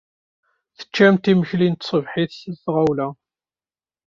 Teččamt 0.77 1.25
imekli 1.31 1.67
n 1.69 1.75
tṣebḥit 1.75 2.31
s 2.37 2.43
tɣawla. 2.63 3.07